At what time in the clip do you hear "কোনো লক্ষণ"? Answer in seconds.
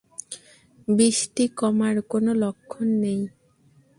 2.11-2.87